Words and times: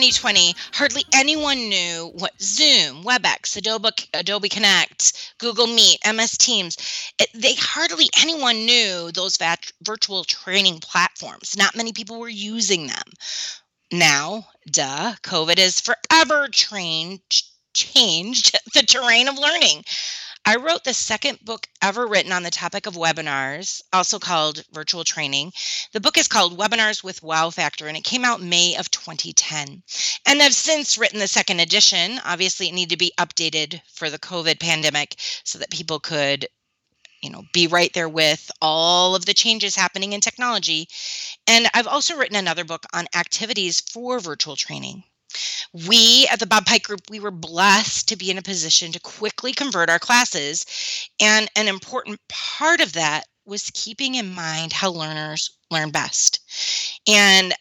2020, 0.00 0.54
hardly 0.72 1.04
anyone 1.12 1.68
knew 1.68 2.10
what 2.14 2.32
Zoom, 2.40 3.04
WebEx, 3.04 3.54
Adobe, 3.58 3.90
Adobe 4.14 4.48
Connect, 4.48 5.34
Google 5.36 5.66
Meet, 5.66 5.98
MS 6.10 6.38
Teams, 6.38 6.78
it, 7.18 7.28
they 7.34 7.52
hardly 7.52 8.08
anyone 8.18 8.64
knew 8.64 9.12
those 9.12 9.36
vat- 9.36 9.70
virtual 9.82 10.24
training 10.24 10.78
platforms. 10.78 11.54
Not 11.54 11.76
many 11.76 11.92
people 11.92 12.18
were 12.18 12.30
using 12.30 12.86
them. 12.86 13.02
Now, 13.92 14.48
duh, 14.70 15.16
COVID 15.22 15.58
has 15.58 15.80
forever 15.82 16.48
trained, 16.48 17.20
changed 17.74 18.58
the 18.74 18.82
terrain 18.82 19.28
of 19.28 19.36
learning. 19.36 19.84
I 20.50 20.56
wrote 20.56 20.82
the 20.82 20.94
second 20.94 21.44
book 21.44 21.68
ever 21.80 22.08
written 22.08 22.32
on 22.32 22.42
the 22.42 22.50
topic 22.50 22.86
of 22.86 22.96
webinars, 22.96 23.82
also 23.92 24.18
called 24.18 24.64
virtual 24.72 25.04
training. 25.04 25.52
The 25.92 26.00
book 26.00 26.18
is 26.18 26.26
called 26.26 26.58
Webinars 26.58 27.04
with 27.04 27.22
Wow 27.22 27.50
Factor, 27.50 27.86
and 27.86 27.96
it 27.96 28.02
came 28.02 28.24
out 28.24 28.42
May 28.42 28.74
of 28.74 28.90
2010. 28.90 29.84
And 30.26 30.42
I've 30.42 30.52
since 30.52 30.98
written 30.98 31.20
the 31.20 31.28
second 31.28 31.60
edition. 31.60 32.20
Obviously, 32.24 32.66
it 32.66 32.74
needed 32.74 32.90
to 32.90 32.96
be 32.96 33.12
updated 33.16 33.80
for 33.94 34.10
the 34.10 34.18
COVID 34.18 34.58
pandemic 34.58 35.14
so 35.44 35.56
that 35.60 35.70
people 35.70 36.00
could 36.00 36.48
you 37.22 37.30
know 37.30 37.44
be 37.52 37.68
right 37.68 37.92
there 37.92 38.08
with 38.08 38.50
all 38.60 39.14
of 39.14 39.26
the 39.26 39.34
changes 39.34 39.76
happening 39.76 40.14
in 40.14 40.20
technology 40.20 40.88
and 41.46 41.68
i've 41.74 41.86
also 41.86 42.16
written 42.16 42.36
another 42.36 42.64
book 42.64 42.86
on 42.94 43.06
activities 43.14 43.78
for 43.78 44.18
virtual 44.18 44.56
training 44.56 45.04
we 45.72 46.26
at 46.30 46.40
the 46.40 46.46
Bob 46.46 46.66
Pike 46.66 46.82
Group, 46.84 47.02
we 47.08 47.20
were 47.20 47.30
blessed 47.30 48.08
to 48.08 48.16
be 48.16 48.30
in 48.30 48.38
a 48.38 48.42
position 48.42 48.92
to 48.92 49.00
quickly 49.00 49.52
convert 49.52 49.90
our 49.90 49.98
classes. 49.98 50.64
And 51.20 51.48
an 51.56 51.68
important 51.68 52.20
part 52.28 52.80
of 52.80 52.92
that 52.94 53.24
was 53.44 53.70
keeping 53.74 54.16
in 54.16 54.34
mind 54.34 54.72
how 54.72 54.90
learners 54.90 55.50
learn 55.70 55.90
best. 55.90 56.40
And 57.08 57.54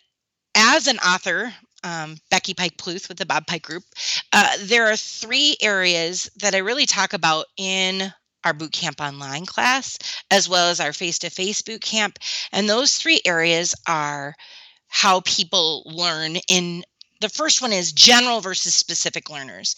as 0.56 0.88
an 0.88 0.98
author, 1.00 1.54
um, 1.84 2.18
Becky 2.30 2.54
Pike 2.54 2.78
Pluth 2.78 3.08
with 3.08 3.18
the 3.18 3.26
Bob 3.26 3.48
Pike 3.48 3.64
Group, 3.64 3.84
uh, 4.34 4.58
there 4.62 4.88
are 4.88 4.98
three 4.98 5.56
areas 5.62 6.30
that 6.38 6.56
I 6.56 6.60
really 6.60 6.86
talk 6.86 7.14
about 7.14 7.46
in 7.58 8.12
our 8.44 8.54
boot 8.54 8.72
camp 8.72 9.02
online 9.02 9.46
class, 9.46 9.98
as 10.32 10.48
well 10.50 10.70
as 10.70 10.80
our 10.80 10.94
face 10.94 11.20
to 11.20 11.30
face 11.30 11.62
boot 11.62 11.82
camp. 11.82 12.20
And 12.52 12.68
those 12.68 12.96
three 12.96 13.22
areas 13.26 13.76
are 13.88 14.36
how 14.88 15.22
people 15.22 15.84
learn 15.86 16.38
in 16.50 16.84
the 17.20 17.30
first 17.30 17.62
one 17.62 17.74
is 17.74 17.92
general 17.92 18.42
versus 18.42 18.74
specific 18.74 19.30
learners. 19.30 19.76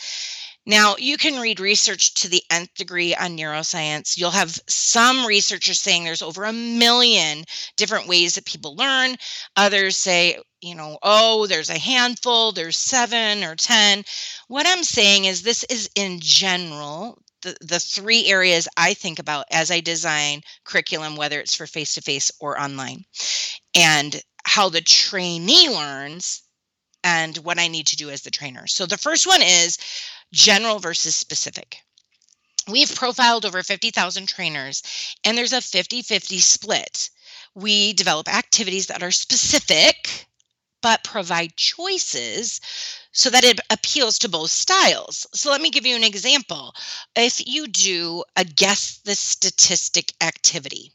Now, 0.66 0.96
you 0.98 1.18
can 1.18 1.42
read 1.42 1.60
research 1.60 2.14
to 2.16 2.30
the 2.30 2.44
nth 2.52 2.76
degree 2.76 3.16
on 3.16 3.36
neuroscience. 3.36 4.16
You'll 4.16 4.30
have 4.30 4.60
some 4.68 5.26
researchers 5.26 5.80
saying 5.80 6.04
there's 6.04 6.22
over 6.22 6.44
a 6.44 6.54
million 6.54 7.46
different 7.78 8.08
ways 8.08 8.36
that 8.36 8.46
people 8.46 8.76
learn. 8.76 9.16
Others 9.56 9.98
say, 9.98 10.38
you 10.62 10.76
know, 10.76 11.00
oh, 11.02 11.48
there's 11.48 11.72
a 11.72 11.80
handful, 11.80 12.52
there's 12.52 12.78
seven 12.78 13.44
or 13.44 13.56
10. 13.56 14.04
What 14.50 14.68
I'm 14.68 14.84
saying 14.84 15.26
is, 15.26 15.42
this 15.42 15.64
is 15.64 15.90
in 15.96 16.20
general 16.20 17.18
the, 17.42 17.58
the 17.62 17.80
three 17.80 18.28
areas 18.28 18.68
I 18.78 18.94
think 18.94 19.18
about 19.18 19.46
as 19.52 19.72
I 19.72 19.80
design 19.80 20.42
curriculum, 20.64 21.16
whether 21.16 21.40
it's 21.40 21.56
for 21.56 21.66
face 21.66 21.96
to 21.96 22.02
face 22.02 22.32
or 22.40 22.62
online. 22.62 23.06
And 23.74 24.22
how 24.46 24.70
the 24.70 24.82
trainee 24.82 25.70
learns 25.70 26.44
and 27.04 27.38
what 27.40 27.60
I 27.60 27.68
need 27.68 27.88
to 27.88 27.96
do 27.96 28.10
as 28.10 28.22
the 28.22 28.32
trainer. 28.32 28.68
So 28.68 28.86
the 28.86 28.98
first 28.98 29.28
one 29.28 29.42
is 29.42 29.78
general 30.32 30.80
versus 30.80 31.16
specific. 31.16 31.78
We've 32.68 32.94
profiled 32.94 33.46
over 33.46 33.64
50,000 33.64 34.28
trainers, 34.28 34.84
and 35.24 35.38
there's 35.38 35.54
a 35.54 35.62
50 35.62 36.04
50 36.04 36.40
split. 36.40 37.10
We 37.56 37.94
develop 37.94 38.30
activities 38.30 38.88
that 38.88 39.04
are 39.04 39.12
specific, 39.12 40.28
but 40.82 41.04
provide 41.04 41.58
choices 41.58 42.62
so 43.12 43.30
that 43.30 43.44
it 43.44 43.60
appeals 43.70 44.18
to 44.20 44.30
both 44.30 44.52
styles. 44.52 45.28
So 45.34 45.52
let 45.52 45.62
me 45.62 45.70
give 45.70 45.86
you 45.86 45.96
an 45.96 46.04
example. 46.04 46.74
If 47.16 47.46
you 47.46 47.68
do 47.68 48.24
a 48.36 48.46
guess 48.46 49.00
the 49.04 49.16
statistic 49.16 50.14
activity, 50.22 50.94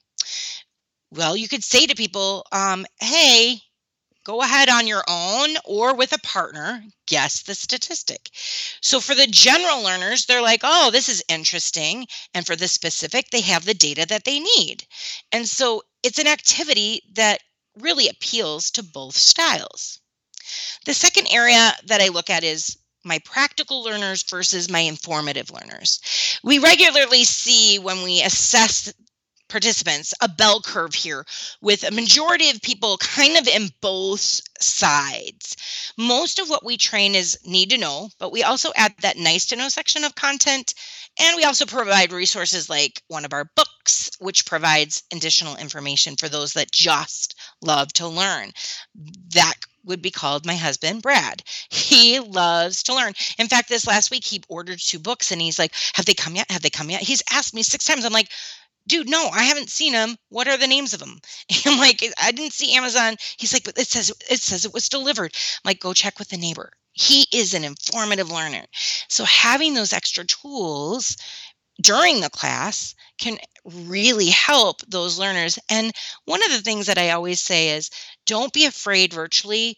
well, 1.10 1.36
you 1.36 1.48
could 1.48 1.64
say 1.64 1.86
to 1.86 1.94
people, 1.94 2.46
um, 2.52 2.86
hey, 3.00 3.60
go 4.26 4.42
ahead 4.42 4.68
on 4.68 4.88
your 4.88 5.04
own 5.06 5.50
or 5.64 5.94
with 5.94 6.12
a 6.12 6.18
partner, 6.18 6.82
guess 7.06 7.44
the 7.44 7.54
statistic. 7.54 8.28
So 8.80 8.98
for 8.98 9.14
the 9.14 9.28
general 9.28 9.84
learners, 9.84 10.26
they're 10.26 10.42
like, 10.42 10.62
oh, 10.64 10.90
this 10.90 11.08
is 11.08 11.22
interesting. 11.28 12.08
And 12.34 12.44
for 12.44 12.56
the 12.56 12.66
specific, 12.66 13.30
they 13.30 13.40
have 13.42 13.64
the 13.64 13.72
data 13.72 14.04
that 14.08 14.24
they 14.24 14.40
need. 14.40 14.84
And 15.30 15.48
so 15.48 15.84
it's 16.02 16.18
an 16.18 16.26
activity 16.26 17.02
that 17.14 17.38
really 17.78 18.08
appeals 18.08 18.72
to 18.72 18.82
both 18.82 19.16
styles. 19.16 20.00
The 20.86 20.94
second 20.94 21.28
area 21.30 21.74
that 21.84 22.00
I 22.00 22.08
look 22.08 22.28
at 22.28 22.42
is 22.42 22.76
my 23.04 23.20
practical 23.20 23.84
learners 23.84 24.24
versus 24.24 24.68
my 24.68 24.80
informative 24.80 25.52
learners. 25.52 26.00
We 26.42 26.58
regularly 26.58 27.22
see 27.22 27.78
when 27.78 28.02
we 28.02 28.22
assess 28.22 28.92
participants 29.48 30.12
a 30.20 30.28
bell 30.28 30.60
curve 30.60 30.94
here 30.94 31.24
with 31.60 31.82
a 31.84 31.90
majority 31.90 32.50
of 32.50 32.60
people 32.62 32.98
kind 32.98 33.36
of 33.36 33.48
in 33.48 33.68
both 33.80 34.40
sides. 34.60 35.56
Most 35.96 36.38
of 36.38 36.48
what 36.48 36.64
we 36.64 36.76
train 36.76 37.14
is 37.14 37.38
need 37.44 37.70
to 37.70 37.78
know, 37.78 38.10
but 38.18 38.32
we 38.32 38.42
also 38.42 38.72
add 38.76 38.94
that 39.00 39.16
nice 39.16 39.46
to 39.46 39.56
know 39.56 39.68
section 39.68 40.04
of 40.04 40.14
content. 40.14 40.74
And 41.18 41.36
we 41.36 41.44
also 41.44 41.64
provide 41.66 42.12
resources 42.12 42.68
like 42.68 43.02
one 43.08 43.24
of 43.24 43.32
our 43.32 43.50
books, 43.56 44.10
which 44.18 44.46
provides 44.46 45.02
additional 45.12 45.56
information 45.56 46.16
for 46.16 46.28
those 46.28 46.52
that 46.54 46.72
just 46.72 47.34
love 47.62 47.92
to 47.94 48.08
learn. 48.08 48.52
That 49.34 49.54
would 49.86 50.02
be 50.02 50.10
called 50.10 50.44
my 50.44 50.56
husband, 50.56 51.00
Brad. 51.00 51.42
He 51.70 52.20
loves 52.20 52.82
to 52.84 52.94
learn. 52.94 53.14
In 53.38 53.48
fact, 53.48 53.68
this 53.68 53.86
last 53.86 54.10
week 54.10 54.24
he 54.24 54.42
ordered 54.48 54.80
two 54.80 54.98
books 54.98 55.30
and 55.30 55.40
he's 55.40 55.58
like, 55.58 55.72
Have 55.94 56.04
they 56.04 56.14
come 56.14 56.36
yet? 56.36 56.50
Have 56.50 56.62
they 56.62 56.70
come 56.70 56.90
yet? 56.90 57.02
He's 57.02 57.22
asked 57.32 57.54
me 57.54 57.62
six 57.62 57.84
times. 57.84 58.04
I'm 58.04 58.12
like, 58.12 58.28
dude, 58.86 59.08
no, 59.08 59.28
I 59.28 59.44
haven't 59.44 59.70
seen 59.70 59.92
them. 59.92 60.16
What 60.28 60.48
are 60.48 60.56
the 60.56 60.66
names 60.66 60.92
of 60.92 61.00
them? 61.00 61.20
I'm 61.66 61.78
like, 61.78 62.02
I 62.20 62.32
didn't 62.32 62.52
see 62.52 62.74
Amazon. 62.74 63.16
He's 63.38 63.52
like, 63.52 63.64
but 63.64 63.78
it 63.78 63.88
says 63.88 64.12
it 64.30 64.40
says 64.40 64.64
it 64.64 64.74
was 64.74 64.88
delivered. 64.88 65.32
I'm 65.34 65.68
like, 65.68 65.80
go 65.80 65.92
check 65.92 66.18
with 66.18 66.28
the 66.28 66.36
neighbor. 66.36 66.72
He 66.92 67.26
is 67.32 67.52
an 67.52 67.64
informative 67.64 68.30
learner. 68.30 68.64
So 69.08 69.24
having 69.24 69.74
those 69.74 69.92
extra 69.92 70.24
tools 70.24 71.16
during 71.82 72.20
the 72.20 72.30
class 72.30 72.94
can 73.18 73.38
really 73.64 74.30
help 74.30 74.80
those 74.88 75.18
learners. 75.18 75.58
And 75.68 75.92
one 76.24 76.42
of 76.42 76.50
the 76.50 76.62
things 76.62 76.86
that 76.86 76.98
I 76.98 77.10
always 77.10 77.40
say 77.40 77.70
is 77.70 77.90
don't 78.24 78.52
be 78.52 78.64
afraid 78.64 79.12
virtually 79.12 79.76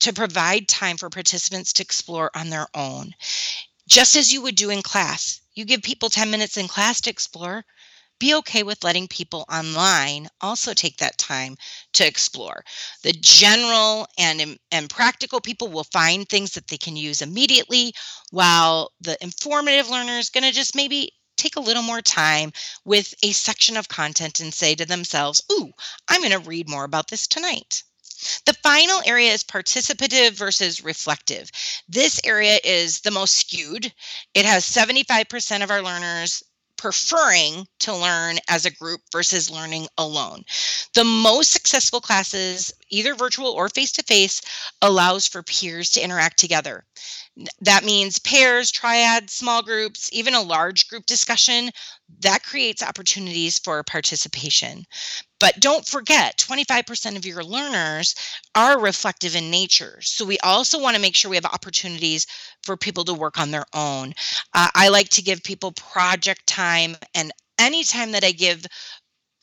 to 0.00 0.12
provide 0.12 0.66
time 0.66 0.96
for 0.96 1.10
participants 1.10 1.72
to 1.74 1.82
explore 1.82 2.30
on 2.34 2.50
their 2.50 2.66
own. 2.74 3.14
Just 3.88 4.16
as 4.16 4.32
you 4.32 4.42
would 4.42 4.56
do 4.56 4.70
in 4.70 4.82
class. 4.82 5.40
You 5.54 5.64
give 5.64 5.82
people 5.82 6.08
10 6.08 6.30
minutes 6.30 6.56
in 6.56 6.68
class 6.68 7.00
to 7.02 7.10
explore 7.10 7.64
be 8.20 8.34
okay 8.34 8.62
with 8.62 8.84
letting 8.84 9.08
people 9.08 9.44
online 9.52 10.28
also 10.40 10.74
take 10.74 10.98
that 10.98 11.18
time 11.18 11.56
to 11.94 12.06
explore. 12.06 12.62
The 13.02 13.12
general 13.12 14.06
and, 14.18 14.58
and 14.70 14.88
practical 14.88 15.40
people 15.40 15.68
will 15.68 15.84
find 15.84 16.28
things 16.28 16.52
that 16.52 16.68
they 16.68 16.76
can 16.76 16.96
use 16.96 17.22
immediately, 17.22 17.92
while 18.30 18.92
the 19.00 19.20
informative 19.22 19.88
learner 19.88 20.18
is 20.18 20.28
going 20.28 20.44
to 20.44 20.52
just 20.52 20.76
maybe 20.76 21.10
take 21.36 21.56
a 21.56 21.60
little 21.60 21.82
more 21.82 22.02
time 22.02 22.52
with 22.84 23.14
a 23.22 23.32
section 23.32 23.76
of 23.76 23.88
content 23.88 24.40
and 24.40 24.52
say 24.52 24.74
to 24.74 24.84
themselves, 24.84 25.42
Ooh, 25.50 25.70
I'm 26.08 26.20
going 26.20 26.32
to 26.32 26.48
read 26.48 26.68
more 26.68 26.84
about 26.84 27.08
this 27.08 27.26
tonight. 27.26 27.82
The 28.44 28.56
final 28.62 29.00
area 29.06 29.32
is 29.32 29.42
participative 29.42 30.32
versus 30.32 30.84
reflective. 30.84 31.50
This 31.88 32.20
area 32.22 32.58
is 32.62 33.00
the 33.00 33.10
most 33.10 33.38
skewed. 33.38 33.90
It 34.34 34.44
has 34.44 34.66
75% 34.66 35.64
of 35.64 35.70
our 35.70 35.80
learners 35.80 36.42
preferring 36.80 37.66
to 37.78 37.94
learn 37.94 38.38
as 38.48 38.64
a 38.64 38.70
group 38.70 39.02
versus 39.12 39.50
learning 39.50 39.86
alone. 39.98 40.42
The 40.94 41.04
most 41.04 41.50
successful 41.50 42.00
classes, 42.00 42.72
either 42.88 43.14
virtual 43.14 43.48
or 43.50 43.68
face 43.68 43.92
to 43.92 44.02
face, 44.02 44.40
allows 44.80 45.28
for 45.28 45.42
peers 45.42 45.90
to 45.90 46.00
interact 46.00 46.38
together. 46.38 46.86
That 47.60 47.84
means 47.84 48.18
pairs, 48.18 48.70
triads, 48.70 49.32
small 49.32 49.62
groups, 49.62 50.10
even 50.12 50.34
a 50.34 50.42
large 50.42 50.88
group 50.88 51.06
discussion. 51.06 51.70
That 52.20 52.42
creates 52.42 52.82
opportunities 52.82 53.58
for 53.58 53.82
participation. 53.82 54.86
But 55.38 55.58
don't 55.60 55.86
forget, 55.86 56.36
25% 56.36 57.16
of 57.16 57.24
your 57.24 57.42
learners 57.42 58.14
are 58.54 58.78
reflective 58.78 59.34
in 59.34 59.50
nature. 59.50 59.98
So 60.02 60.24
we 60.24 60.38
also 60.40 60.80
want 60.80 60.96
to 60.96 61.02
make 61.02 61.16
sure 61.16 61.30
we 61.30 61.36
have 61.36 61.46
opportunities 61.46 62.26
for 62.62 62.76
people 62.76 63.04
to 63.04 63.14
work 63.14 63.38
on 63.38 63.50
their 63.50 63.66
own. 63.74 64.12
Uh, 64.54 64.68
I 64.74 64.88
like 64.88 65.08
to 65.10 65.22
give 65.22 65.42
people 65.42 65.72
project 65.72 66.46
time, 66.46 66.96
and 67.14 67.32
anytime 67.58 68.12
that 68.12 68.24
I 68.24 68.32
give 68.32 68.66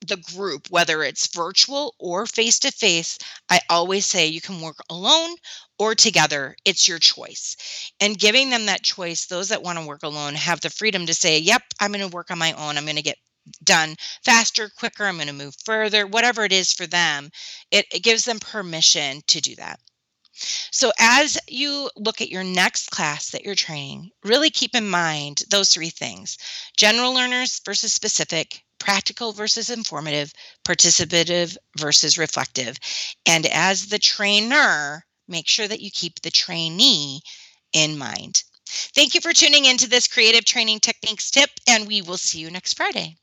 the 0.05 0.17
group, 0.17 0.69
whether 0.69 1.03
it's 1.03 1.33
virtual 1.35 1.95
or 1.99 2.25
face 2.25 2.59
to 2.59 2.71
face, 2.71 3.17
I 3.49 3.59
always 3.69 4.05
say 4.05 4.27
you 4.27 4.41
can 4.41 4.61
work 4.61 4.77
alone 4.89 5.35
or 5.79 5.95
together. 5.95 6.55
It's 6.65 6.87
your 6.87 6.99
choice. 6.99 7.91
And 7.99 8.17
giving 8.17 8.49
them 8.49 8.67
that 8.67 8.83
choice, 8.83 9.25
those 9.25 9.49
that 9.49 9.63
want 9.63 9.79
to 9.79 9.85
work 9.85 10.03
alone 10.03 10.35
have 10.35 10.61
the 10.61 10.69
freedom 10.69 11.05
to 11.07 11.13
say, 11.13 11.39
yep, 11.39 11.63
I'm 11.79 11.91
going 11.91 12.07
to 12.07 12.15
work 12.15 12.31
on 12.31 12.37
my 12.37 12.53
own. 12.53 12.77
I'm 12.77 12.85
going 12.85 12.97
to 12.97 13.01
get 13.01 13.17
done 13.63 13.95
faster, 14.23 14.69
quicker. 14.69 15.05
I'm 15.05 15.15
going 15.15 15.27
to 15.27 15.33
move 15.33 15.55
further, 15.65 16.05
whatever 16.05 16.43
it 16.43 16.51
is 16.53 16.73
for 16.73 16.85
them. 16.85 17.29
It, 17.71 17.85
it 17.93 18.03
gives 18.03 18.25
them 18.25 18.39
permission 18.39 19.21
to 19.27 19.41
do 19.41 19.55
that. 19.55 19.79
So, 20.71 20.91
as 20.99 21.39
you 21.47 21.89
look 21.95 22.21
at 22.21 22.29
your 22.29 22.43
next 22.43 22.91
class 22.91 23.31
that 23.31 23.43
you're 23.43 23.55
training, 23.55 24.11
really 24.23 24.51
keep 24.51 24.75
in 24.75 24.87
mind 24.87 25.41
those 25.49 25.71
three 25.71 25.89
things 25.89 26.37
general 26.75 27.11
learners 27.11 27.59
versus 27.65 27.91
specific, 27.91 28.63
practical 28.79 29.33
versus 29.33 29.69
informative, 29.69 30.31
participative 30.65 31.57
versus 31.77 32.17
reflective. 32.17 32.77
And 33.25 33.45
as 33.47 33.87
the 33.87 33.99
trainer, 33.99 35.05
make 35.27 35.47
sure 35.47 35.67
that 35.67 35.81
you 35.81 35.89
keep 35.91 36.21
the 36.21 36.31
trainee 36.31 37.21
in 37.73 37.97
mind. 37.97 38.43
Thank 38.67 39.15
you 39.15 39.21
for 39.21 39.33
tuning 39.33 39.65
into 39.65 39.89
this 39.89 40.07
creative 40.07 40.45
training 40.45 40.79
techniques 40.79 41.31
tip, 41.31 41.49
and 41.67 41.87
we 41.87 42.01
will 42.01 42.17
see 42.17 42.39
you 42.39 42.51
next 42.51 42.73
Friday. 42.73 43.17